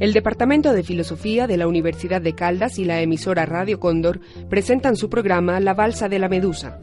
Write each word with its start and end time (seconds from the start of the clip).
El 0.00 0.14
Departamento 0.14 0.72
de 0.72 0.82
Filosofía 0.82 1.46
de 1.46 1.58
la 1.58 1.68
Universidad 1.68 2.22
de 2.22 2.34
Caldas 2.34 2.78
y 2.78 2.86
la 2.86 3.02
emisora 3.02 3.44
Radio 3.44 3.78
Cóndor 3.78 4.20
presentan 4.48 4.96
su 4.96 5.10
programa 5.10 5.60
La 5.60 5.74
Balsa 5.74 6.08
de 6.08 6.18
la 6.18 6.30
Medusa, 6.30 6.80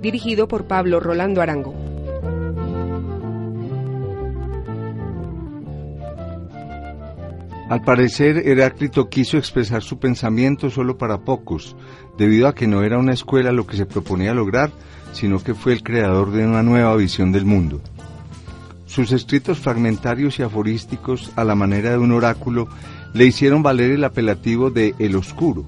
dirigido 0.00 0.48
por 0.48 0.64
Pablo 0.64 1.00
Rolando 1.00 1.42
Arango. 1.42 1.74
Al 7.68 7.82
parecer, 7.82 8.48
Heráclito 8.48 9.10
quiso 9.10 9.36
expresar 9.36 9.82
su 9.82 9.98
pensamiento 9.98 10.70
solo 10.70 10.96
para 10.96 11.18
pocos, 11.18 11.76
debido 12.16 12.48
a 12.48 12.54
que 12.54 12.66
no 12.66 12.82
era 12.82 12.98
una 12.98 13.12
escuela 13.12 13.52
lo 13.52 13.66
que 13.66 13.76
se 13.76 13.84
proponía 13.84 14.32
lograr, 14.32 14.70
sino 15.12 15.40
que 15.40 15.52
fue 15.52 15.74
el 15.74 15.82
creador 15.82 16.30
de 16.32 16.46
una 16.46 16.62
nueva 16.62 16.96
visión 16.96 17.32
del 17.32 17.44
mundo. 17.44 17.82
Sus 18.90 19.12
escritos 19.12 19.60
fragmentarios 19.60 20.40
y 20.40 20.42
aforísticos, 20.42 21.30
a 21.36 21.44
la 21.44 21.54
manera 21.54 21.92
de 21.92 21.98
un 21.98 22.10
oráculo, 22.10 22.66
le 23.14 23.24
hicieron 23.24 23.62
valer 23.62 23.92
el 23.92 24.02
apelativo 24.02 24.68
de 24.68 24.96
El 24.98 25.14
Oscuro. 25.14 25.64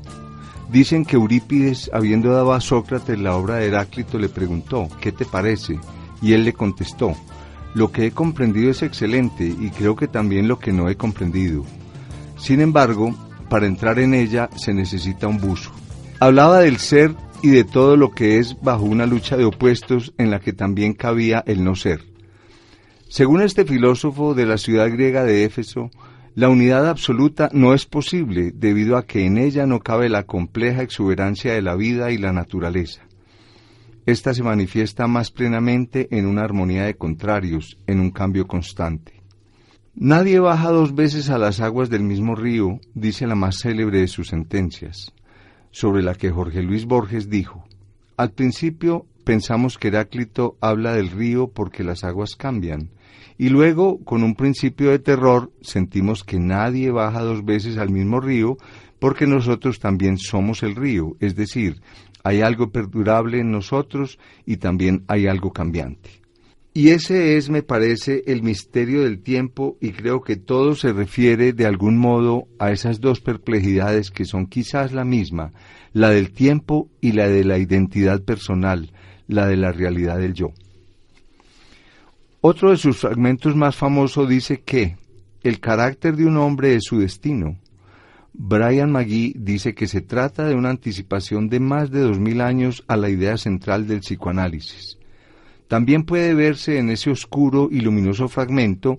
Dicen 0.72 1.04
que 1.04 1.14
Eurípides, 1.14 1.88
habiendo 1.94 2.32
dado 2.32 2.52
a 2.52 2.60
Sócrates 2.60 3.20
la 3.20 3.36
obra 3.36 3.56
de 3.56 3.68
Heráclito, 3.68 4.18
le 4.18 4.28
preguntó, 4.28 4.88
¿qué 5.00 5.12
te 5.12 5.24
parece? 5.24 5.78
Y 6.20 6.32
él 6.32 6.42
le 6.42 6.52
contestó, 6.52 7.14
lo 7.74 7.92
que 7.92 8.06
he 8.06 8.10
comprendido 8.10 8.72
es 8.72 8.82
excelente 8.82 9.46
y 9.46 9.70
creo 9.70 9.94
que 9.94 10.08
también 10.08 10.48
lo 10.48 10.58
que 10.58 10.72
no 10.72 10.88
he 10.88 10.96
comprendido. 10.96 11.64
Sin 12.36 12.60
embargo, 12.60 13.14
para 13.48 13.68
entrar 13.68 14.00
en 14.00 14.14
ella 14.14 14.50
se 14.56 14.74
necesita 14.74 15.28
un 15.28 15.38
buzo. 15.38 15.70
Hablaba 16.18 16.58
del 16.58 16.78
ser 16.78 17.14
y 17.40 17.50
de 17.50 17.62
todo 17.62 17.96
lo 17.96 18.10
que 18.10 18.40
es 18.40 18.60
bajo 18.60 18.82
una 18.82 19.06
lucha 19.06 19.36
de 19.36 19.44
opuestos 19.44 20.12
en 20.18 20.32
la 20.32 20.40
que 20.40 20.52
también 20.52 20.92
cabía 20.92 21.44
el 21.46 21.62
no 21.62 21.76
ser. 21.76 22.11
Según 23.12 23.42
este 23.42 23.66
filósofo 23.66 24.32
de 24.32 24.46
la 24.46 24.56
ciudad 24.56 24.90
griega 24.90 25.22
de 25.22 25.44
Éfeso, 25.44 25.90
la 26.34 26.48
unidad 26.48 26.88
absoluta 26.88 27.50
no 27.52 27.74
es 27.74 27.84
posible 27.84 28.52
debido 28.54 28.96
a 28.96 29.04
que 29.04 29.26
en 29.26 29.36
ella 29.36 29.66
no 29.66 29.80
cabe 29.80 30.08
la 30.08 30.22
compleja 30.22 30.80
exuberancia 30.80 31.52
de 31.52 31.60
la 31.60 31.76
vida 31.76 32.10
y 32.10 32.16
la 32.16 32.32
naturaleza. 32.32 33.02
Esta 34.06 34.32
se 34.32 34.42
manifiesta 34.42 35.08
más 35.08 35.30
plenamente 35.30 36.08
en 36.10 36.24
una 36.24 36.40
armonía 36.40 36.84
de 36.84 36.96
contrarios, 36.96 37.76
en 37.86 38.00
un 38.00 38.12
cambio 38.12 38.46
constante. 38.46 39.20
Nadie 39.94 40.40
baja 40.40 40.70
dos 40.70 40.94
veces 40.94 41.28
a 41.28 41.36
las 41.36 41.60
aguas 41.60 41.90
del 41.90 42.04
mismo 42.04 42.34
río, 42.34 42.80
dice 42.94 43.26
la 43.26 43.34
más 43.34 43.58
célebre 43.58 43.98
de 43.98 44.08
sus 44.08 44.28
sentencias, 44.28 45.12
sobre 45.70 46.02
la 46.02 46.14
que 46.14 46.30
Jorge 46.30 46.62
Luis 46.62 46.86
Borges 46.86 47.28
dijo, 47.28 47.66
al 48.16 48.30
principio 48.30 49.04
pensamos 49.22 49.76
que 49.76 49.88
Heráclito 49.88 50.56
habla 50.62 50.94
del 50.94 51.10
río 51.10 51.48
porque 51.48 51.84
las 51.84 52.04
aguas 52.04 52.36
cambian, 52.36 52.88
y 53.42 53.48
luego, 53.48 53.98
con 54.04 54.22
un 54.22 54.36
principio 54.36 54.90
de 54.90 55.00
terror, 55.00 55.50
sentimos 55.62 56.22
que 56.22 56.38
nadie 56.38 56.92
baja 56.92 57.22
dos 57.22 57.44
veces 57.44 57.76
al 57.76 57.90
mismo 57.90 58.20
río 58.20 58.56
porque 59.00 59.26
nosotros 59.26 59.80
también 59.80 60.16
somos 60.16 60.62
el 60.62 60.76
río, 60.76 61.16
es 61.18 61.34
decir, 61.34 61.80
hay 62.22 62.40
algo 62.40 62.70
perdurable 62.70 63.40
en 63.40 63.50
nosotros 63.50 64.20
y 64.46 64.58
también 64.58 65.02
hay 65.08 65.26
algo 65.26 65.52
cambiante. 65.52 66.22
Y 66.72 66.90
ese 66.90 67.36
es, 67.36 67.50
me 67.50 67.64
parece, 67.64 68.22
el 68.28 68.44
misterio 68.44 69.02
del 69.02 69.24
tiempo 69.24 69.76
y 69.80 69.90
creo 69.90 70.20
que 70.20 70.36
todo 70.36 70.76
se 70.76 70.92
refiere 70.92 71.52
de 71.52 71.66
algún 71.66 71.98
modo 71.98 72.46
a 72.60 72.70
esas 72.70 73.00
dos 73.00 73.20
perplejidades 73.20 74.12
que 74.12 74.24
son 74.24 74.46
quizás 74.46 74.92
la 74.92 75.04
misma, 75.04 75.50
la 75.92 76.10
del 76.10 76.30
tiempo 76.30 76.90
y 77.00 77.10
la 77.10 77.26
de 77.26 77.42
la 77.42 77.58
identidad 77.58 78.22
personal, 78.22 78.92
la 79.26 79.48
de 79.48 79.56
la 79.56 79.72
realidad 79.72 80.18
del 80.18 80.32
yo. 80.34 80.52
Otro 82.44 82.72
de 82.72 82.76
sus 82.76 82.98
fragmentos 82.98 83.54
más 83.54 83.76
famoso 83.76 84.26
dice 84.26 84.62
que 84.62 84.96
el 85.44 85.60
carácter 85.60 86.16
de 86.16 86.26
un 86.26 86.36
hombre 86.38 86.74
es 86.74 86.82
su 86.82 86.98
destino. 86.98 87.56
Brian 88.32 88.90
McGee 88.90 89.34
dice 89.36 89.76
que 89.76 89.86
se 89.86 90.00
trata 90.00 90.48
de 90.48 90.56
una 90.56 90.70
anticipación 90.70 91.48
de 91.48 91.60
más 91.60 91.92
de 91.92 92.00
dos 92.00 92.18
mil 92.18 92.40
años 92.40 92.82
a 92.88 92.96
la 92.96 93.10
idea 93.10 93.36
central 93.36 93.86
del 93.86 94.00
psicoanálisis. 94.00 94.98
También 95.68 96.02
puede 96.02 96.34
verse 96.34 96.78
en 96.78 96.90
ese 96.90 97.10
oscuro 97.10 97.68
y 97.70 97.78
luminoso 97.78 98.26
fragmento 98.26 98.96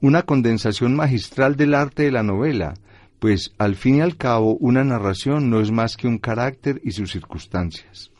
una 0.00 0.24
condensación 0.24 0.96
magistral 0.96 1.54
del 1.54 1.74
arte 1.74 2.02
de 2.02 2.10
la 2.10 2.24
novela, 2.24 2.74
pues 3.20 3.52
al 3.58 3.76
fin 3.76 3.98
y 3.98 4.00
al 4.00 4.16
cabo 4.16 4.56
una 4.56 4.82
narración 4.82 5.48
no 5.48 5.60
es 5.60 5.70
más 5.70 5.96
que 5.96 6.08
un 6.08 6.18
carácter 6.18 6.80
y 6.82 6.90
sus 6.90 7.12
circunstancias. 7.12 8.10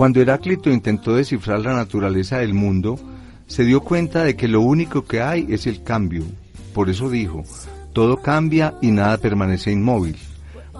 Cuando 0.00 0.22
Heráclito 0.22 0.70
intentó 0.70 1.14
descifrar 1.14 1.60
la 1.60 1.74
naturaleza 1.74 2.38
del 2.38 2.54
mundo, 2.54 2.98
se 3.46 3.66
dio 3.66 3.82
cuenta 3.82 4.24
de 4.24 4.34
que 4.34 4.48
lo 4.48 4.62
único 4.62 5.04
que 5.04 5.20
hay 5.20 5.46
es 5.50 5.66
el 5.66 5.82
cambio. 5.82 6.22
Por 6.72 6.88
eso 6.88 7.10
dijo, 7.10 7.44
todo 7.92 8.16
cambia 8.16 8.72
y 8.80 8.92
nada 8.92 9.18
permanece 9.18 9.72
inmóvil. 9.72 10.16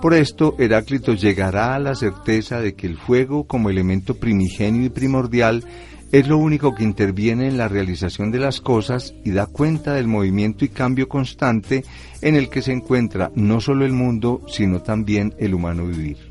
Por 0.00 0.14
esto, 0.14 0.54
Heráclito 0.58 1.12
llegará 1.12 1.74
a 1.74 1.78
la 1.78 1.94
certeza 1.96 2.62
de 2.62 2.72
que 2.72 2.86
el 2.86 2.96
fuego, 2.96 3.44
como 3.44 3.68
elemento 3.68 4.14
primigenio 4.14 4.86
y 4.86 4.88
primordial, 4.88 5.64
es 6.12 6.26
lo 6.26 6.38
único 6.38 6.74
que 6.74 6.84
interviene 6.84 7.46
en 7.46 7.58
la 7.58 7.68
realización 7.68 8.30
de 8.30 8.38
las 8.38 8.62
cosas 8.62 9.12
y 9.22 9.32
da 9.32 9.44
cuenta 9.44 9.92
del 9.92 10.06
movimiento 10.06 10.64
y 10.64 10.70
cambio 10.70 11.10
constante 11.10 11.84
en 12.22 12.36
el 12.36 12.48
que 12.48 12.62
se 12.62 12.72
encuentra 12.72 13.30
no 13.34 13.60
solo 13.60 13.84
el 13.84 13.92
mundo, 13.92 14.40
sino 14.48 14.80
también 14.80 15.34
el 15.36 15.52
humano 15.52 15.84
vivir. 15.86 16.29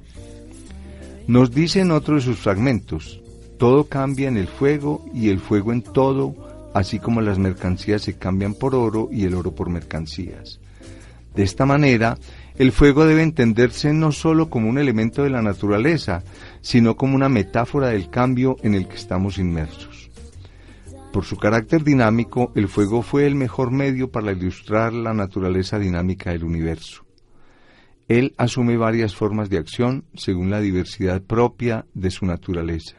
Nos 1.30 1.52
dice 1.52 1.82
en 1.82 1.92
otro 1.92 2.16
de 2.16 2.22
sus 2.22 2.40
fragmentos, 2.40 3.22
todo 3.60 3.84
cambia 3.84 4.28
en 4.30 4.36
el 4.36 4.48
fuego 4.48 5.06
y 5.14 5.30
el 5.30 5.40
fuego 5.40 5.72
en 5.72 5.84
todo, 5.84 6.34
así 6.74 6.98
como 6.98 7.22
las 7.22 7.38
mercancías 7.38 8.02
se 8.02 8.18
cambian 8.18 8.56
por 8.56 8.74
oro 8.74 9.10
y 9.12 9.26
el 9.26 9.36
oro 9.36 9.52
por 9.52 9.70
mercancías. 9.70 10.60
De 11.36 11.44
esta 11.44 11.68
manera, 11.68 12.18
el 12.58 12.72
fuego 12.72 13.06
debe 13.06 13.22
entenderse 13.22 13.94
no 13.94 14.12
sólo 14.12 14.50
como 14.50 14.70
un 14.70 14.80
elemento 14.80 15.22
de 15.22 15.30
la 15.30 15.44
naturaleza, 15.44 16.24
sino 16.62 16.98
como 16.98 17.14
una 17.14 17.30
metáfora 17.30 17.90
del 17.90 18.10
cambio 18.10 18.56
en 18.64 18.74
el 18.74 18.88
que 18.88 18.96
estamos 18.96 19.38
inmersos. 19.38 20.10
Por 21.14 21.26
su 21.26 21.38
carácter 21.38 21.84
dinámico, 21.84 22.52
el 22.56 22.68
fuego 22.68 23.04
fue 23.04 23.28
el 23.28 23.36
mejor 23.36 23.70
medio 23.70 24.10
para 24.10 24.32
ilustrar 24.32 24.94
la 24.94 25.14
naturaleza 25.14 25.78
dinámica 25.78 26.32
del 26.32 26.44
universo. 26.44 27.04
Él 28.10 28.34
asume 28.38 28.76
varias 28.76 29.16
formas 29.16 29.52
de 29.52 29.60
acción 29.60 30.04
según 30.16 30.50
la 30.50 30.60
diversidad 30.60 31.22
propia 31.22 31.86
de 31.94 32.10
su 32.10 32.26
naturaleza. 32.26 32.98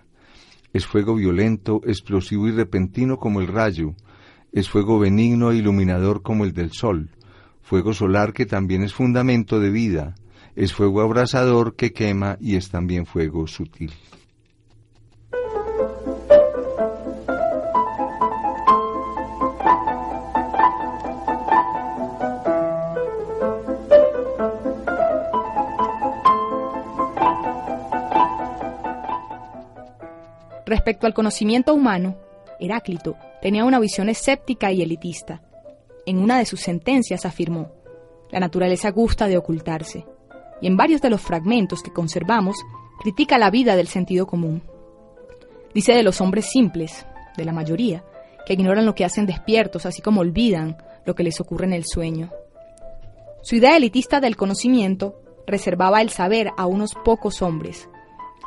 Es 0.72 0.86
fuego 0.86 1.16
violento, 1.16 1.80
explosivo 1.84 2.46
y 2.46 2.52
repentino 2.52 3.16
como 3.16 3.40
el 3.40 3.48
rayo. 3.48 3.96
Es 4.52 4.70
fuego 4.70 5.00
benigno 5.00 5.50
e 5.50 5.56
iluminador 5.56 6.22
como 6.22 6.44
el 6.44 6.52
del 6.52 6.70
sol. 6.70 7.10
Fuego 7.60 7.92
solar 7.92 8.32
que 8.32 8.46
también 8.46 8.84
es 8.84 8.94
fundamento 8.94 9.58
de 9.58 9.70
vida. 9.70 10.14
Es 10.54 10.72
fuego 10.72 11.00
abrasador 11.00 11.74
que 11.74 11.92
quema 11.92 12.36
y 12.40 12.54
es 12.54 12.70
también 12.70 13.04
fuego 13.04 13.48
sutil. 13.48 13.92
Respecto 30.70 31.08
al 31.08 31.14
conocimiento 31.14 31.74
humano, 31.74 32.16
Heráclito 32.60 33.16
tenía 33.42 33.64
una 33.64 33.80
visión 33.80 34.08
escéptica 34.08 34.70
y 34.70 34.82
elitista. 34.82 35.42
En 36.06 36.18
una 36.18 36.38
de 36.38 36.44
sus 36.44 36.60
sentencias 36.60 37.26
afirmó, 37.26 37.72
la 38.30 38.38
naturaleza 38.38 38.92
gusta 38.92 39.26
de 39.26 39.36
ocultarse, 39.36 40.06
y 40.60 40.68
en 40.68 40.76
varios 40.76 41.02
de 41.02 41.10
los 41.10 41.22
fragmentos 41.22 41.82
que 41.82 41.92
conservamos 41.92 42.54
critica 43.00 43.36
la 43.36 43.50
vida 43.50 43.74
del 43.74 43.88
sentido 43.88 44.28
común. 44.28 44.62
Dice 45.74 45.92
de 45.92 46.04
los 46.04 46.20
hombres 46.20 46.48
simples, 46.48 47.04
de 47.36 47.44
la 47.44 47.52
mayoría, 47.52 48.04
que 48.46 48.52
ignoran 48.52 48.86
lo 48.86 48.94
que 48.94 49.04
hacen 49.04 49.26
despiertos, 49.26 49.86
así 49.86 50.00
como 50.00 50.20
olvidan 50.20 50.76
lo 51.04 51.16
que 51.16 51.24
les 51.24 51.40
ocurre 51.40 51.66
en 51.66 51.72
el 51.72 51.84
sueño. 51.84 52.30
Su 53.42 53.56
idea 53.56 53.76
elitista 53.76 54.20
del 54.20 54.36
conocimiento 54.36 55.20
reservaba 55.48 56.00
el 56.00 56.10
saber 56.10 56.52
a 56.56 56.66
unos 56.66 56.94
pocos 57.04 57.42
hombres, 57.42 57.88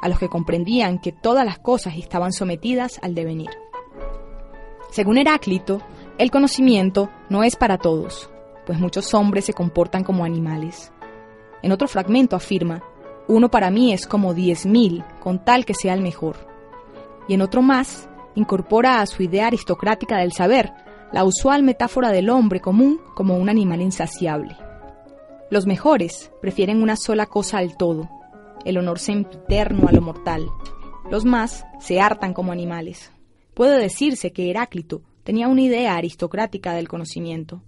a 0.03 0.09
los 0.09 0.19
que 0.19 0.27
comprendían 0.27 0.99
que 0.99 1.13
todas 1.13 1.45
las 1.45 1.59
cosas 1.59 1.95
estaban 1.95 2.33
sometidas 2.33 2.99
al 3.01 3.15
devenir. 3.15 3.49
Según 4.91 5.17
Heráclito, 5.17 5.81
el 6.17 6.29
conocimiento 6.29 7.09
no 7.29 7.41
es 7.43 7.55
para 7.55 7.77
todos, 7.77 8.29
pues 8.65 8.77
muchos 8.79 9.13
hombres 9.13 9.45
se 9.45 9.53
comportan 9.53 10.03
como 10.03 10.25
animales. 10.25 10.91
En 11.61 11.71
otro 11.71 11.87
fragmento 11.87 12.35
afirma, 12.35 12.83
uno 13.29 13.49
para 13.49 13.71
mí 13.71 13.93
es 13.93 14.05
como 14.05 14.33
diez 14.33 14.65
mil, 14.65 15.05
con 15.21 15.45
tal 15.45 15.63
que 15.63 15.73
sea 15.73 15.93
el 15.93 16.01
mejor. 16.01 16.35
Y 17.29 17.35
en 17.35 17.41
otro 17.41 17.61
más, 17.61 18.09
incorpora 18.35 18.99
a 18.99 19.05
su 19.05 19.23
idea 19.23 19.47
aristocrática 19.47 20.17
del 20.17 20.33
saber 20.33 20.73
la 21.13 21.23
usual 21.23 21.63
metáfora 21.63 22.09
del 22.09 22.29
hombre 22.29 22.59
común 22.59 22.99
como 23.15 23.37
un 23.37 23.47
animal 23.47 23.81
insaciable. 23.81 24.57
Los 25.49 25.65
mejores 25.65 26.29
prefieren 26.41 26.83
una 26.83 26.97
sola 26.97 27.25
cosa 27.25 27.59
al 27.59 27.77
todo, 27.77 28.09
el 28.65 28.77
honor 28.77 28.99
sempiterno 28.99 29.87
a 29.87 29.91
lo 29.91 30.01
mortal. 30.01 30.47
Los 31.09 31.25
más 31.25 31.65
se 31.79 31.99
hartan 31.99 32.33
como 32.33 32.51
animales. 32.51 33.11
Puede 33.53 33.79
decirse 33.79 34.31
que 34.31 34.49
Heráclito 34.49 35.01
tenía 35.23 35.47
una 35.47 35.61
idea 35.61 35.95
aristocrática 35.95 36.73
del 36.73 36.87
conocimiento. 36.87 37.61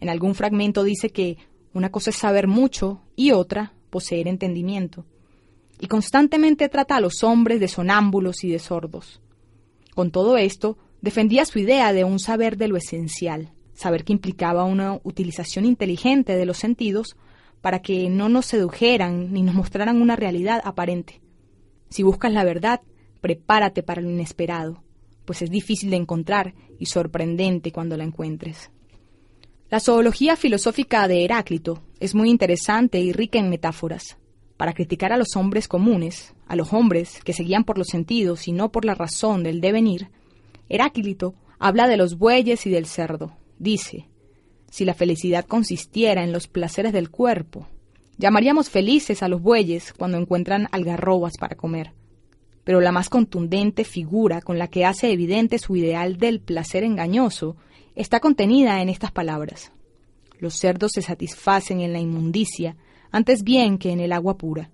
En 0.00 0.08
algún 0.08 0.34
fragmento 0.34 0.82
dice 0.82 1.10
que 1.10 1.38
una 1.72 1.90
cosa 1.90 2.10
es 2.10 2.16
saber 2.16 2.46
mucho 2.46 3.00
y 3.16 3.32
otra 3.32 3.72
poseer 3.90 4.28
entendimiento. 4.28 5.04
Y 5.80 5.86
constantemente 5.86 6.68
trata 6.68 6.96
a 6.96 7.00
los 7.00 7.24
hombres 7.24 7.60
de 7.60 7.68
sonámbulos 7.68 8.44
y 8.44 8.50
de 8.50 8.58
sordos. 8.58 9.20
Con 9.94 10.10
todo 10.10 10.36
esto, 10.36 10.78
defendía 11.00 11.44
su 11.44 11.58
idea 11.58 11.92
de 11.92 12.04
un 12.04 12.18
saber 12.18 12.56
de 12.56 12.68
lo 12.68 12.76
esencial, 12.76 13.52
saber 13.74 14.04
que 14.04 14.12
implicaba 14.12 14.64
una 14.64 15.00
utilización 15.04 15.64
inteligente 15.64 16.36
de 16.36 16.46
los 16.46 16.58
sentidos 16.58 17.16
para 17.64 17.80
que 17.80 18.10
no 18.10 18.28
nos 18.28 18.44
sedujeran 18.44 19.32
ni 19.32 19.40
nos 19.40 19.54
mostraran 19.54 20.02
una 20.02 20.16
realidad 20.16 20.60
aparente. 20.66 21.22
Si 21.88 22.02
buscas 22.02 22.30
la 22.30 22.44
verdad, 22.44 22.82
prepárate 23.22 23.82
para 23.82 24.02
lo 24.02 24.10
inesperado, 24.10 24.84
pues 25.24 25.40
es 25.40 25.48
difícil 25.50 25.88
de 25.88 25.96
encontrar 25.96 26.52
y 26.78 26.84
sorprendente 26.84 27.72
cuando 27.72 27.96
la 27.96 28.04
encuentres. 28.04 28.70
La 29.70 29.80
zoología 29.80 30.36
filosófica 30.36 31.08
de 31.08 31.24
Heráclito 31.24 31.82
es 32.00 32.14
muy 32.14 32.28
interesante 32.28 33.00
y 33.00 33.12
rica 33.12 33.38
en 33.38 33.48
metáforas. 33.48 34.18
Para 34.58 34.74
criticar 34.74 35.14
a 35.14 35.16
los 35.16 35.34
hombres 35.34 35.66
comunes, 35.66 36.34
a 36.46 36.56
los 36.56 36.74
hombres 36.74 37.22
que 37.24 37.32
se 37.32 37.44
guían 37.44 37.64
por 37.64 37.78
los 37.78 37.86
sentidos 37.86 38.46
y 38.46 38.52
no 38.52 38.72
por 38.72 38.84
la 38.84 38.94
razón 38.94 39.42
del 39.42 39.62
devenir, 39.62 40.10
Heráclito 40.68 41.34
habla 41.58 41.88
de 41.88 41.96
los 41.96 42.18
bueyes 42.18 42.66
y 42.66 42.70
del 42.70 42.84
cerdo. 42.84 43.38
Dice, 43.58 44.06
si 44.74 44.84
la 44.84 44.94
felicidad 44.94 45.44
consistiera 45.44 46.24
en 46.24 46.32
los 46.32 46.48
placeres 46.48 46.92
del 46.92 47.08
cuerpo, 47.08 47.68
llamaríamos 48.18 48.70
felices 48.70 49.22
a 49.22 49.28
los 49.28 49.40
bueyes 49.40 49.92
cuando 49.92 50.18
encuentran 50.18 50.66
algarrobas 50.72 51.34
para 51.38 51.54
comer. 51.54 51.92
Pero 52.64 52.80
la 52.80 52.90
más 52.90 53.08
contundente 53.08 53.84
figura 53.84 54.40
con 54.40 54.58
la 54.58 54.66
que 54.66 54.84
hace 54.84 55.12
evidente 55.12 55.60
su 55.60 55.76
ideal 55.76 56.16
del 56.16 56.40
placer 56.40 56.82
engañoso 56.82 57.54
está 57.94 58.18
contenida 58.18 58.82
en 58.82 58.88
estas 58.88 59.12
palabras. 59.12 59.70
Los 60.40 60.54
cerdos 60.54 60.90
se 60.92 61.02
satisfacen 61.02 61.80
en 61.80 61.92
la 61.92 62.00
inmundicia 62.00 62.74
antes 63.12 63.44
bien 63.44 63.78
que 63.78 63.92
en 63.92 64.00
el 64.00 64.10
agua 64.10 64.36
pura. 64.36 64.70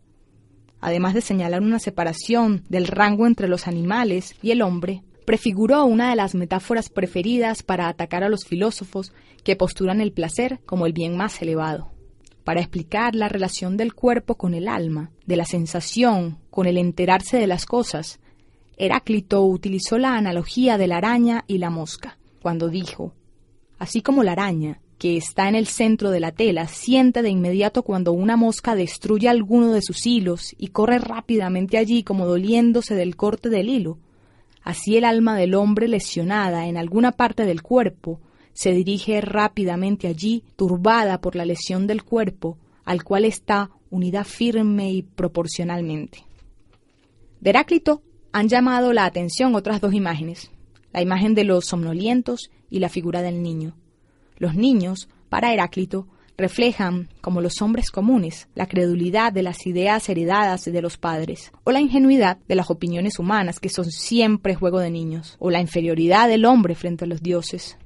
Además 0.81 1.13
de 1.13 1.21
señalar 1.21 1.61
una 1.61 1.79
separación 1.79 2.65
del 2.71 2.87
rango 2.87 3.27
entre 3.27 3.49
los 3.49 3.67
animales 3.69 4.35
y 4.41 4.53
el 4.53 4.63
hombre, 4.63 5.03
prefiguró 5.31 5.85
una 5.85 6.11
de 6.11 6.17
las 6.17 6.35
metáforas 6.35 6.89
preferidas 6.89 7.63
para 7.63 7.87
atacar 7.87 8.25
a 8.25 8.29
los 8.29 8.45
filósofos 8.45 9.13
que 9.45 9.55
postulan 9.55 10.01
el 10.01 10.11
placer 10.11 10.59
como 10.67 10.87
el 10.87 10.93
bien 10.93 11.17
más 11.17 11.41
elevado, 11.41 11.93
para 12.43 12.59
explicar 12.59 13.15
la 13.15 13.29
relación 13.29 13.77
del 13.77 13.95
cuerpo 13.95 14.35
con 14.35 14.55
el 14.55 14.67
alma, 14.67 15.13
de 15.27 15.37
la 15.37 15.45
sensación 15.45 16.39
con 16.51 16.67
el 16.67 16.77
enterarse 16.77 17.37
de 17.39 17.47
las 17.47 17.65
cosas. 17.65 18.19
Heráclito 18.77 19.45
utilizó 19.45 19.99
la 19.99 20.17
analogía 20.17 20.79
de 20.79 20.89
la 20.89 20.97
araña 20.97 21.45
y 21.47 21.59
la 21.59 21.71
mosca, 21.71 22.19
cuando 22.43 22.69
dijo, 22.69 23.15
así 23.79 24.03
como 24.03 24.25
la 24.25 24.33
araña, 24.33 24.81
que 24.99 25.17
está 25.17 25.49
en 25.49 25.55
el 25.55 25.69
centro 25.69 26.11
de 26.11 26.19
la 26.19 26.33
tela, 26.33 26.67
siente 26.67 27.23
de 27.23 27.31
inmediato 27.31 27.85
cuando 27.85 28.11
una 28.11 28.37
mosca 28.37 28.75
destruye 28.75 29.29
alguno 29.29 29.71
de 29.75 29.83
sus 29.83 30.05
hilos 30.09 30.57
y 30.59 30.71
corre 30.71 30.99
rápidamente 30.99 31.79
allí 31.79 32.03
como 32.03 32.27
doliéndose 32.27 32.97
del 32.97 33.15
corte 33.15 33.49
del 33.49 33.69
hilo, 33.69 33.99
Así 34.63 34.97
el 34.97 35.05
alma 35.05 35.37
del 35.37 35.55
hombre 35.55 35.89
lesionada 35.89 36.67
en 36.67 36.77
alguna 36.77 37.13
parte 37.13 37.45
del 37.47 37.63
cuerpo 37.63 38.21
se 38.53 38.73
dirige 38.73 39.21
rápidamente 39.21 40.07
allí, 40.07 40.45
turbada 40.57 41.21
por 41.21 41.37
la 41.37 41.45
lesión 41.45 41.87
del 41.87 42.05
cuerpo, 42.05 42.59
al 42.85 43.05
cual 43.05 43.25
está 43.25 43.71
unida 43.91 44.25
firme 44.25 44.93
y 44.93 45.03
proporcionalmente. 45.03 46.25
De 47.41 47.51
Heráclito 47.51 48.03
han 48.33 48.49
llamado 48.49 48.93
la 48.93 49.07
atención 49.07 49.55
otras 49.55 49.81
dos 49.81 49.95
imágenes, 49.95 50.51
la 50.93 51.01
imagen 51.01 51.35
de 51.35 51.45
los 51.45 51.67
somnolientos 51.67 52.51
y 52.69 52.81
la 52.81 52.89
figura 52.89 53.23
del 53.23 53.43
niño. 53.43 53.77
Los 54.37 54.55
niños, 54.55 55.09
para 55.29 55.53
Heráclito, 55.53 56.07
reflejan, 56.41 57.09
como 57.21 57.41
los 57.41 57.63
hombres 57.63 57.91
comunes, 57.91 58.49
la 58.55 58.67
credulidad 58.67 59.33
de 59.33 59.43
las 59.43 59.67
ideas 59.67 60.09
heredadas 60.09 60.65
de 60.65 60.83
los 60.83 60.97
padres, 60.97 61.53
o 61.63 61.71
la 61.71 61.81
ingenuidad 61.81 62.39
de 62.49 62.55
las 62.57 62.71
opiniones 62.71 63.19
humanas 63.19 63.61
que 63.61 63.69
son 63.69 63.85
siempre 63.91 64.55
juego 64.55 64.81
de 64.81 64.91
niños, 64.91 65.37
o 65.39 65.51
la 65.51 65.61
inferioridad 65.61 66.29
del 66.29 66.45
hombre 66.45 66.75
frente 66.75 67.05
a 67.05 67.09
los 67.09 67.23
dioses. 67.23 67.79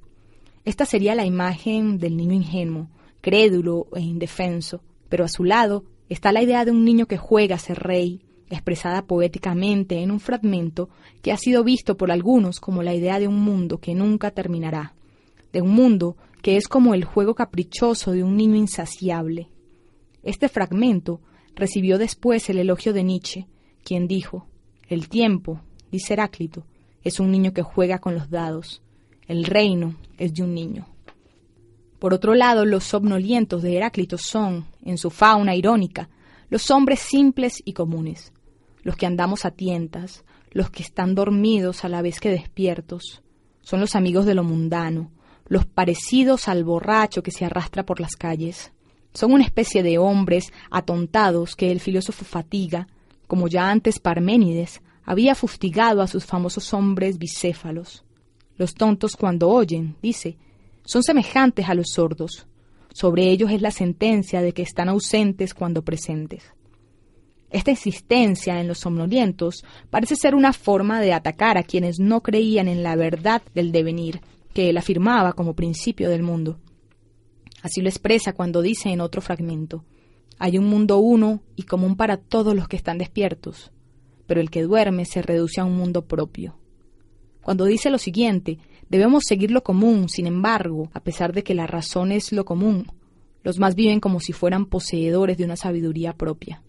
Esta 0.64 0.86
sería 0.86 1.14
la 1.14 1.26
imagen 1.26 1.98
del 1.98 2.16
niño 2.16 2.32
ingenuo, 2.32 2.88
crédulo 3.20 3.88
e 3.94 4.00
indefenso, 4.00 4.80
pero 5.08 5.24
a 5.24 5.28
su 5.28 5.44
lado 5.44 5.84
está 6.08 6.32
la 6.32 6.42
idea 6.42 6.64
de 6.64 6.70
un 6.70 6.84
niño 6.84 7.06
que 7.06 7.18
juega 7.18 7.56
a 7.56 7.58
ser 7.58 7.80
rey, 7.80 8.20
expresada 8.50 9.02
poéticamente 9.02 10.00
en 10.00 10.10
un 10.10 10.20
fragmento 10.20 10.88
que 11.22 11.32
ha 11.32 11.36
sido 11.36 11.64
visto 11.64 11.96
por 11.96 12.10
algunos 12.10 12.60
como 12.60 12.82
la 12.82 12.94
idea 12.94 13.18
de 13.18 13.28
un 13.28 13.40
mundo 13.40 13.78
que 13.78 13.94
nunca 13.94 14.30
terminará, 14.30 14.94
de 15.52 15.60
un 15.60 15.70
mundo 15.70 16.16
que 16.44 16.58
es 16.58 16.69
como 16.69 16.93
el 16.93 17.06
juego 17.06 17.35
caprichoso 17.35 18.12
de 18.12 18.23
un 18.23 18.37
niño 18.37 18.56
insaciable. 18.56 19.49
Este 20.23 20.50
fragmento 20.50 21.23
recibió 21.56 21.96
después 21.96 22.50
el 22.50 22.58
elogio 22.58 22.93
de 22.93 23.02
Nietzsche, 23.02 23.46
quien 23.82 24.06
dijo, 24.06 24.46
El 24.87 25.08
tiempo, 25.08 25.62
dice 25.91 26.12
Heráclito, 26.12 26.67
es 27.03 27.19
un 27.19 27.31
niño 27.31 27.55
que 27.55 27.63
juega 27.63 27.98
con 27.98 28.15
los 28.15 28.29
dados, 28.29 28.82
el 29.27 29.46
reino 29.46 29.94
es 30.19 30.34
de 30.34 30.43
un 30.43 30.53
niño. 30.53 30.86
Por 31.98 32.13
otro 32.13 32.34
lado, 32.34 32.67
los 32.67 32.84
somnolientos 32.84 33.63
de 33.63 33.79
Heráclito 33.79 34.19
son, 34.19 34.67
en 34.84 34.98
su 34.98 35.08
fauna 35.08 35.55
irónica, 35.55 36.10
los 36.51 36.70
hombres 36.70 37.01
simples 37.01 37.63
y 37.65 37.72
comunes, 37.72 38.34
los 38.82 38.96
que 38.96 39.06
andamos 39.06 39.46
a 39.46 39.51
tientas, 39.51 40.27
los 40.51 40.69
que 40.69 40.82
están 40.82 41.15
dormidos 41.15 41.86
a 41.86 41.89
la 41.89 42.03
vez 42.03 42.20
que 42.20 42.29
despiertos, 42.29 43.22
son 43.63 43.81
los 43.81 43.94
amigos 43.94 44.27
de 44.27 44.34
lo 44.34 44.44
mundano, 44.44 45.10
los 45.46 45.67
parecidos 45.67 46.48
al 46.48 46.65
borracho 46.65 47.22
que 47.22 47.31
se 47.31 47.44
arrastra 47.44 47.84
por 47.84 48.01
las 48.01 48.17
calles. 48.17 48.72
Son 49.13 49.32
una 49.32 49.44
especie 49.44 49.82
de 49.82 49.98
hombres 49.98 50.53
atontados 50.70 51.55
que 51.56 51.70
el 51.70 51.81
filósofo 51.81 52.24
fatiga, 52.24 52.89
como 53.27 53.48
ya 53.48 53.70
antes 53.70 53.98
Parménides 53.98 54.82
había 55.05 55.34
fustigado 55.34 56.03
a 56.03 56.06
sus 56.06 56.24
famosos 56.24 56.72
hombres 56.72 57.19
bicéfalos. 57.19 58.05
Los 58.56 58.74
tontos 58.74 59.17
cuando 59.17 59.51
oyen, 59.51 59.96
dice, 60.03 60.39
son 60.84 61.03
semejantes 61.03 61.69
a 61.69 61.74
los 61.74 61.89
sordos. 61.93 62.46
Sobre 62.93 63.31
ellos 63.31 63.51
es 63.51 63.60
la 63.60 63.70
sentencia 63.70 64.41
de 64.41 64.53
que 64.53 64.63
están 64.63 64.89
ausentes 64.89 65.55
cuando 65.55 65.82
presentes. 65.82 66.44
Esta 67.51 67.70
insistencia 67.70 68.60
en 68.60 68.67
los 68.67 68.79
somnolientos 68.79 69.65
parece 69.91 70.17
ser 70.17 70.34
una 70.34 70.53
forma 70.53 71.01
de 71.01 71.13
atacar 71.13 71.56
a 71.56 71.63
quienes 71.63 72.01
no 72.01 72.20
creían 72.22 72.67
en 72.67 72.82
la 72.82 72.96
verdad 72.96 73.43
del 73.55 73.70
devenir 73.70 74.20
que 74.55 74.70
él 74.70 74.79
afirmaba 74.79 75.34
como 75.34 75.55
principio 75.55 76.08
del 76.08 76.23
mundo. 76.23 76.58
Así 77.63 77.82
lo 77.82 77.89
expresa 77.89 78.32
cuando 78.32 78.63
dice 78.63 78.91
en 78.91 79.01
otro 79.01 79.20
fragmento, 79.20 79.84
hay 80.39 80.58
un 80.58 80.67
mundo 80.67 80.99
uno 80.99 81.43
y 81.56 81.65
común 81.65 81.96
para 81.96 82.17
todos 82.17 82.55
los 82.55 82.69
que 82.69 82.77
están 82.77 82.99
despiertos, 82.99 83.73
pero 84.27 84.41
el 84.41 84.51
que 84.51 84.63
duerme 84.63 85.05
se 85.05 85.23
reduce 85.23 85.61
a 85.61 85.65
un 85.65 85.77
mundo 85.77 86.06
propio. 86.06 86.56
Cuando 87.43 87.65
dice 87.67 87.91
lo 87.91 87.99
siguiente, 87.99 88.58
debemos 88.89 89.25
seguir 89.27 89.51
lo 89.51 89.63
común, 89.63 90.08
sin 90.08 90.27
embargo, 90.27 90.89
a 90.94 91.01
pesar 91.01 91.32
de 91.32 91.43
que 91.43 91.55
la 91.55 91.67
razón 91.67 92.13
es 92.13 92.32
lo 92.32 92.44
común, 92.44 92.87
los 93.43 93.58
más 93.58 93.75
viven 93.75 94.01
como 94.01 94.20
si 94.20 94.32
fueran 94.32 94.67
poseedores 94.67 95.37
de 95.37 95.44
una 95.44 95.56
sabiduría 95.56 96.15
propia. 96.15 96.63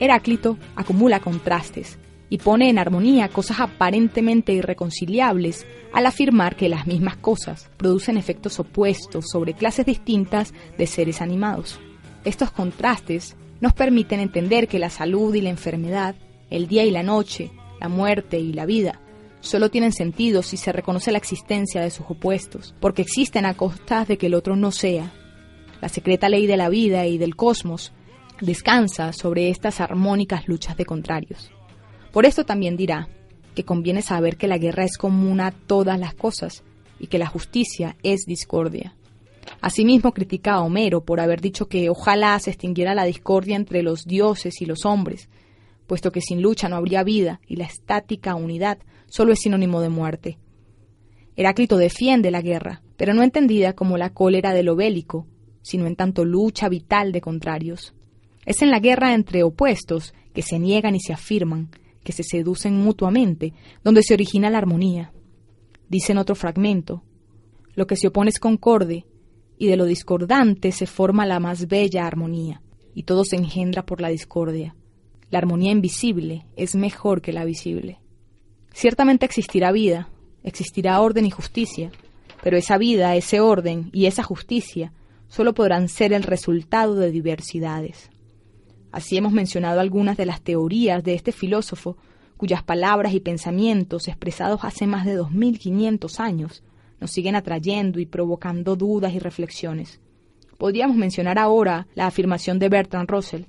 Heráclito 0.00 0.58
acumula 0.76 1.20
contrastes 1.20 1.98
y 2.28 2.38
pone 2.38 2.68
en 2.68 2.78
armonía 2.78 3.28
cosas 3.28 3.60
aparentemente 3.60 4.52
irreconciliables 4.52 5.66
al 5.92 6.06
afirmar 6.06 6.56
que 6.56 6.68
las 6.68 6.86
mismas 6.86 7.16
cosas 7.16 7.70
producen 7.76 8.16
efectos 8.16 8.58
opuestos 8.58 9.26
sobre 9.30 9.54
clases 9.54 9.86
distintas 9.86 10.52
de 10.76 10.86
seres 10.86 11.22
animados. 11.22 11.80
Estos 12.24 12.50
contrastes 12.50 13.36
nos 13.60 13.72
permiten 13.72 14.20
entender 14.20 14.68
que 14.68 14.78
la 14.78 14.90
salud 14.90 15.34
y 15.34 15.40
la 15.40 15.50
enfermedad, 15.50 16.16
el 16.50 16.66
día 16.66 16.84
y 16.84 16.90
la 16.90 17.02
noche, 17.02 17.50
la 17.80 17.88
muerte 17.88 18.38
y 18.38 18.52
la 18.52 18.66
vida, 18.66 19.00
solo 19.44 19.70
tienen 19.70 19.92
sentido 19.92 20.42
si 20.42 20.56
se 20.56 20.72
reconoce 20.72 21.12
la 21.12 21.18
existencia 21.18 21.82
de 21.82 21.90
sus 21.90 22.06
opuestos, 22.08 22.74
porque 22.80 23.02
existen 23.02 23.44
a 23.44 23.54
costas 23.54 24.08
de 24.08 24.16
que 24.16 24.26
el 24.26 24.34
otro 24.34 24.56
no 24.56 24.72
sea. 24.72 25.12
La 25.80 25.88
secreta 25.88 26.28
ley 26.28 26.46
de 26.46 26.56
la 26.56 26.70
vida 26.70 27.06
y 27.06 27.18
del 27.18 27.36
cosmos 27.36 27.92
descansa 28.40 29.12
sobre 29.12 29.50
estas 29.50 29.80
armónicas 29.80 30.48
luchas 30.48 30.76
de 30.76 30.86
contrarios. 30.86 31.50
Por 32.10 32.24
esto 32.24 32.44
también 32.44 32.76
dirá 32.76 33.08
que 33.54 33.64
conviene 33.64 34.00
saber 34.00 34.36
que 34.36 34.48
la 34.48 34.58
guerra 34.58 34.84
es 34.84 34.96
común 34.96 35.40
a 35.40 35.50
todas 35.50 36.00
las 36.00 36.14
cosas 36.14 36.64
y 36.98 37.08
que 37.08 37.18
la 37.18 37.26
justicia 37.26 37.96
es 38.02 38.24
discordia. 38.26 38.94
Asimismo 39.60 40.12
critica 40.12 40.54
a 40.54 40.62
Homero 40.62 41.04
por 41.04 41.20
haber 41.20 41.42
dicho 41.42 41.66
que 41.66 41.90
ojalá 41.90 42.38
se 42.38 42.50
extinguiera 42.50 42.94
la 42.94 43.04
discordia 43.04 43.56
entre 43.56 43.82
los 43.82 44.04
dioses 44.06 44.62
y 44.62 44.66
los 44.66 44.86
hombres, 44.86 45.28
puesto 45.86 46.12
que 46.12 46.22
sin 46.22 46.40
lucha 46.40 46.70
no 46.70 46.76
habría 46.76 47.04
vida 47.04 47.40
y 47.46 47.56
la 47.56 47.66
estática 47.66 48.34
unidad 48.36 48.78
solo 49.14 49.32
es 49.32 49.38
sinónimo 49.42 49.80
de 49.80 49.90
muerte. 49.90 50.38
Heráclito 51.36 51.76
defiende 51.76 52.32
la 52.32 52.42
guerra, 52.42 52.82
pero 52.96 53.14
no 53.14 53.22
entendida 53.22 53.72
como 53.72 53.96
la 53.96 54.12
cólera 54.12 54.52
de 54.52 54.64
lo 54.64 54.74
bélico, 54.74 55.28
sino 55.62 55.86
en 55.86 55.94
tanto 55.94 56.24
lucha 56.24 56.68
vital 56.68 57.12
de 57.12 57.20
contrarios. 57.20 57.94
Es 58.44 58.60
en 58.60 58.72
la 58.72 58.80
guerra 58.80 59.14
entre 59.14 59.44
opuestos 59.44 60.14
que 60.32 60.42
se 60.42 60.58
niegan 60.58 60.96
y 60.96 61.00
se 61.00 61.12
afirman, 61.12 61.70
que 62.02 62.10
se 62.10 62.24
seducen 62.24 62.76
mutuamente, 62.76 63.52
donde 63.84 64.02
se 64.02 64.14
origina 64.14 64.50
la 64.50 64.58
armonía. 64.58 65.12
Dice 65.88 66.10
en 66.10 66.18
otro 66.18 66.34
fragmento, 66.34 67.04
lo 67.76 67.86
que 67.86 67.94
se 67.94 68.08
opone 68.08 68.30
es 68.30 68.40
concorde, 68.40 69.06
y 69.56 69.68
de 69.68 69.76
lo 69.76 69.84
discordante 69.84 70.72
se 70.72 70.86
forma 70.86 71.24
la 71.24 71.38
más 71.38 71.68
bella 71.68 72.04
armonía, 72.04 72.62
y 72.96 73.04
todo 73.04 73.24
se 73.24 73.36
engendra 73.36 73.86
por 73.86 74.00
la 74.00 74.08
discordia. 74.08 74.74
La 75.30 75.38
armonía 75.38 75.70
invisible 75.70 76.46
es 76.56 76.74
mejor 76.74 77.22
que 77.22 77.32
la 77.32 77.44
visible. 77.44 78.00
Ciertamente 78.74 79.24
existirá 79.24 79.70
vida, 79.70 80.08
existirá 80.42 81.00
orden 81.00 81.24
y 81.24 81.30
justicia, 81.30 81.92
pero 82.42 82.56
esa 82.56 82.76
vida, 82.76 83.14
ese 83.14 83.38
orden 83.38 83.88
y 83.92 84.06
esa 84.06 84.24
justicia 84.24 84.92
solo 85.28 85.54
podrán 85.54 85.88
ser 85.88 86.12
el 86.12 86.24
resultado 86.24 86.96
de 86.96 87.12
diversidades. 87.12 88.10
Así 88.90 89.16
hemos 89.16 89.32
mencionado 89.32 89.78
algunas 89.78 90.16
de 90.16 90.26
las 90.26 90.42
teorías 90.42 91.04
de 91.04 91.14
este 91.14 91.30
filósofo, 91.30 91.96
cuyas 92.36 92.64
palabras 92.64 93.14
y 93.14 93.20
pensamientos 93.20 94.08
expresados 94.08 94.64
hace 94.64 94.88
más 94.88 95.06
de 95.06 95.14
2500 95.14 96.18
años 96.18 96.64
nos 97.00 97.12
siguen 97.12 97.36
atrayendo 97.36 98.00
y 98.00 98.06
provocando 98.06 98.74
dudas 98.74 99.14
y 99.14 99.20
reflexiones. 99.20 100.00
Podríamos 100.58 100.96
mencionar 100.96 101.38
ahora 101.38 101.86
la 101.94 102.08
afirmación 102.08 102.58
de 102.58 102.68
Bertrand 102.68 103.08
Russell, 103.08 103.44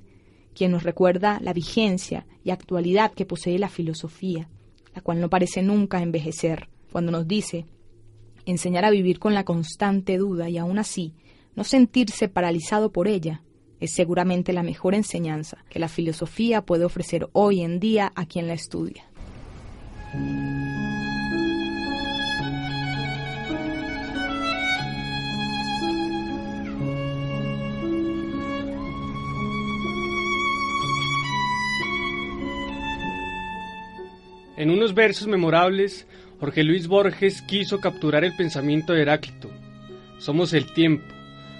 quien 0.54 0.70
nos 0.70 0.84
recuerda 0.84 1.40
la 1.42 1.52
vigencia 1.52 2.26
y 2.44 2.50
actualidad 2.50 3.12
que 3.12 3.26
posee 3.26 3.58
la 3.58 3.68
filosofía, 3.68 4.48
la 4.96 5.02
cual 5.02 5.20
no 5.20 5.28
parece 5.28 5.62
nunca 5.62 6.00
envejecer, 6.02 6.68
cuando 6.90 7.12
nos 7.12 7.28
dice 7.28 7.66
enseñar 8.46 8.86
a 8.86 8.90
vivir 8.90 9.18
con 9.18 9.34
la 9.34 9.44
constante 9.44 10.16
duda 10.16 10.48
y 10.48 10.56
aún 10.56 10.78
así 10.78 11.12
no 11.54 11.64
sentirse 11.64 12.28
paralizado 12.28 12.90
por 12.92 13.06
ella 13.06 13.42
es 13.78 13.92
seguramente 13.92 14.54
la 14.54 14.62
mejor 14.62 14.94
enseñanza 14.94 15.58
que 15.68 15.78
la 15.78 15.88
filosofía 15.88 16.62
puede 16.62 16.86
ofrecer 16.86 17.28
hoy 17.32 17.60
en 17.60 17.78
día 17.78 18.10
a 18.14 18.24
quien 18.24 18.46
la 18.46 18.54
estudia. 18.54 19.04
En 34.56 34.70
unos 34.70 34.94
versos 34.94 35.28
memorables, 35.28 36.06
Jorge 36.40 36.62
Luis 36.62 36.86
Borges 36.86 37.42
quiso 37.42 37.80
capturar 37.80 38.24
el 38.24 38.34
pensamiento 38.36 38.92
de 38.92 39.02
Heráclito. 39.02 39.50
Somos 40.18 40.54
el 40.54 40.72
tiempo, 40.72 41.04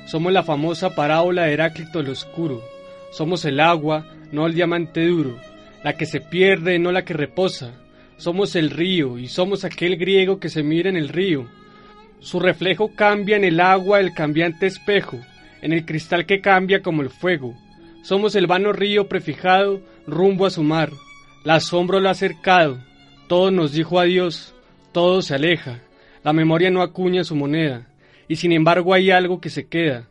somos 0.06 0.32
la 0.32 0.42
famosa 0.42 0.94
parábola 0.94 1.42
de 1.44 1.52
Heráclito 1.52 2.00
el 2.00 2.08
Oscuro. 2.08 2.62
Somos 3.10 3.44
el 3.44 3.60
agua, 3.60 4.06
no 4.30 4.46
el 4.46 4.54
diamante 4.54 5.06
duro, 5.06 5.36
la 5.82 5.96
que 5.96 6.06
se 6.06 6.20
pierde, 6.20 6.78
no 6.78 6.92
la 6.92 7.04
que 7.04 7.12
reposa. 7.12 7.72
Somos 8.16 8.56
el 8.56 8.70
río 8.70 9.18
y 9.18 9.28
somos 9.28 9.64
aquel 9.64 9.96
griego 9.96 10.38
que 10.38 10.48
se 10.48 10.62
mira 10.62 10.88
en 10.88 10.96
el 10.96 11.08
río. 11.08 11.46
Su 12.20 12.40
reflejo 12.40 12.94
cambia 12.94 13.36
en 13.36 13.44
el 13.44 13.60
agua 13.60 14.00
el 14.00 14.14
cambiante 14.14 14.66
espejo, 14.66 15.18
en 15.60 15.72
el 15.72 15.84
cristal 15.84 16.24
que 16.24 16.40
cambia 16.40 16.82
como 16.82 17.02
el 17.02 17.10
fuego. 17.10 17.54
Somos 18.02 18.36
el 18.36 18.46
vano 18.46 18.72
río 18.72 19.08
prefijado 19.08 19.80
rumbo 20.06 20.46
a 20.46 20.50
su 20.50 20.62
mar. 20.62 20.90
La 21.46 21.54
asombro 21.54 22.00
lo 22.00 22.08
ha 22.08 22.10
acercado, 22.10 22.80
todo 23.28 23.52
nos 23.52 23.72
dijo 23.72 24.00
adiós, 24.00 24.52
todo 24.90 25.22
se 25.22 25.32
aleja, 25.32 25.80
la 26.24 26.32
memoria 26.32 26.72
no 26.72 26.82
acuña 26.82 27.22
su 27.22 27.36
moneda 27.36 27.86
y 28.26 28.34
sin 28.34 28.50
embargo 28.50 28.92
hay 28.92 29.12
algo 29.12 29.40
que 29.40 29.48
se 29.48 29.68
queda, 29.68 30.08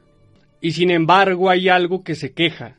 y 0.62 0.72
sin 0.72 0.92
embargo 0.92 1.50
hay 1.50 1.68
algo 1.68 2.06
que 2.06 2.16
se 2.16 2.32
queja. 2.32 2.78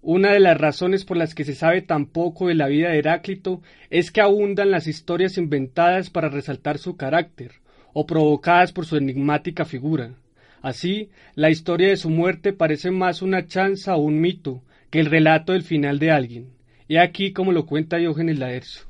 Una 0.00 0.32
de 0.32 0.40
las 0.40 0.56
razones 0.56 1.04
por 1.04 1.18
las 1.18 1.34
que 1.34 1.44
se 1.44 1.54
sabe 1.54 1.82
tan 1.82 2.06
poco 2.06 2.48
de 2.48 2.54
la 2.54 2.66
vida 2.68 2.88
de 2.88 2.98
Heráclito 3.00 3.60
es 3.90 4.10
que 4.10 4.22
abundan 4.22 4.70
las 4.70 4.86
historias 4.86 5.36
inventadas 5.36 6.08
para 6.08 6.30
resaltar 6.30 6.78
su 6.78 6.96
carácter, 6.96 7.56
o 7.92 8.06
provocadas 8.06 8.72
por 8.72 8.86
su 8.86 8.96
enigmática 8.96 9.66
figura. 9.66 10.14
Así, 10.62 11.10
la 11.34 11.50
historia 11.50 11.88
de 11.88 11.98
su 11.98 12.08
muerte 12.08 12.54
parece 12.54 12.90
más 12.90 13.20
una 13.20 13.46
chanza 13.46 13.96
o 13.96 13.98
un 14.00 14.18
mito 14.18 14.62
que 14.88 14.98
el 14.98 15.10
relato 15.10 15.52
del 15.52 15.62
final 15.62 15.98
de 15.98 16.10
alguien. 16.10 16.55
Y 16.88 16.98
aquí 16.98 17.32
como 17.32 17.52
lo 17.52 17.66
cuenta 17.66 17.96
Diógenes 17.96 18.38
Laercio. 18.38 18.82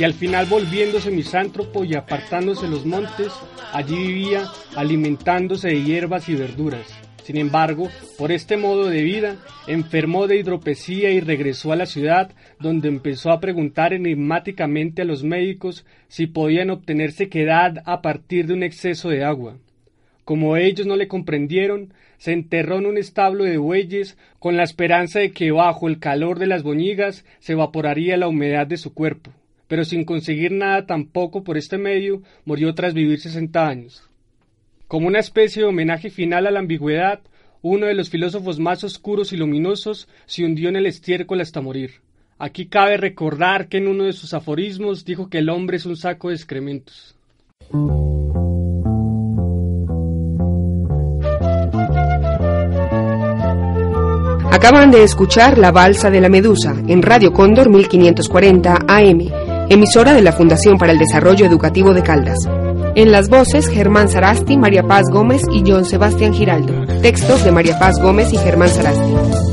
Y 0.00 0.04
al 0.04 0.14
final 0.14 0.46
volviéndose 0.46 1.10
misántropo 1.10 1.84
y 1.84 1.94
apartándose 1.94 2.66
los 2.66 2.86
montes, 2.86 3.34
allí 3.74 3.98
vivía 3.98 4.44
alimentándose 4.74 5.68
de 5.68 5.82
hierbas 5.82 6.26
y 6.30 6.36
verduras. 6.36 6.86
Sin 7.22 7.36
embargo, 7.36 7.90
por 8.16 8.32
este 8.32 8.56
modo 8.56 8.88
de 8.88 9.02
vida, 9.02 9.36
enfermó 9.66 10.26
de 10.26 10.38
hidropesía 10.38 11.10
y 11.10 11.20
regresó 11.20 11.72
a 11.72 11.76
la 11.76 11.84
ciudad, 11.84 12.32
donde 12.58 12.88
empezó 12.88 13.30
a 13.30 13.40
preguntar 13.40 13.92
enigmáticamente 13.92 15.02
a 15.02 15.04
los 15.04 15.22
médicos 15.22 15.84
si 16.08 16.26
podían 16.26 16.70
obtener 16.70 17.12
sequedad 17.12 17.82
a 17.84 18.00
partir 18.00 18.46
de 18.46 18.54
un 18.54 18.62
exceso 18.62 19.10
de 19.10 19.22
agua. 19.22 19.58
Como 20.24 20.56
ellos 20.56 20.86
no 20.86 20.96
le 20.96 21.08
comprendieron, 21.08 21.92
se 22.16 22.32
enterró 22.32 22.78
en 22.78 22.86
un 22.86 22.96
establo 22.96 23.44
de 23.44 23.58
bueyes 23.58 24.16
con 24.38 24.56
la 24.56 24.62
esperanza 24.62 25.18
de 25.18 25.32
que 25.32 25.50
bajo 25.50 25.88
el 25.88 25.98
calor 25.98 26.38
de 26.38 26.46
las 26.46 26.62
boñigas 26.62 27.26
se 27.38 27.52
evaporaría 27.52 28.16
la 28.16 28.28
humedad 28.28 28.66
de 28.66 28.78
su 28.78 28.94
cuerpo 28.94 29.30
pero 29.70 29.84
sin 29.84 30.04
conseguir 30.04 30.50
nada 30.50 30.84
tampoco 30.84 31.44
por 31.44 31.56
este 31.56 31.78
medio, 31.78 32.22
murió 32.44 32.74
tras 32.74 32.92
vivir 32.92 33.20
sesenta 33.20 33.68
años. 33.68 34.02
Como 34.88 35.06
una 35.06 35.20
especie 35.20 35.62
de 35.62 35.68
homenaje 35.68 36.10
final 36.10 36.48
a 36.48 36.50
la 36.50 36.58
ambigüedad, 36.58 37.20
uno 37.62 37.86
de 37.86 37.94
los 37.94 38.10
filósofos 38.10 38.58
más 38.58 38.82
oscuros 38.82 39.32
y 39.32 39.36
luminosos 39.36 40.08
se 40.26 40.44
hundió 40.44 40.70
en 40.70 40.74
el 40.74 40.86
estiércol 40.86 41.40
hasta 41.40 41.60
morir. 41.60 42.00
Aquí 42.36 42.66
cabe 42.66 42.96
recordar 42.96 43.68
que 43.68 43.76
en 43.76 43.86
uno 43.86 44.04
de 44.04 44.12
sus 44.12 44.34
aforismos 44.34 45.04
dijo 45.04 45.30
que 45.30 45.38
el 45.38 45.48
hombre 45.48 45.76
es 45.76 45.86
un 45.86 45.96
saco 45.96 46.30
de 46.30 46.34
excrementos. 46.34 47.14
Acaban 54.50 54.90
de 54.90 55.04
escuchar 55.04 55.58
La 55.58 55.70
Balsa 55.70 56.10
de 56.10 56.20
la 56.20 56.28
Medusa 56.28 56.74
en 56.88 57.02
Radio 57.02 57.32
Cóndor 57.32 57.70
1540 57.70 58.78
AM 58.88 59.39
emisora 59.70 60.14
de 60.14 60.20
la 60.20 60.32
Fundación 60.32 60.78
para 60.78 60.92
el 60.92 60.98
Desarrollo 60.98 61.46
Educativo 61.46 61.94
de 61.94 62.02
Caldas. 62.02 62.38
En 62.96 63.12
las 63.12 63.28
voces, 63.28 63.68
Germán 63.68 64.08
Sarasti, 64.08 64.56
María 64.56 64.82
Paz 64.82 65.04
Gómez 65.10 65.42
y 65.52 65.62
John 65.64 65.84
Sebastián 65.84 66.34
Giraldo. 66.34 66.84
Textos 67.00 67.44
de 67.44 67.52
María 67.52 67.78
Paz 67.78 68.00
Gómez 68.02 68.32
y 68.32 68.36
Germán 68.36 68.68
Sarasti. 68.68 69.49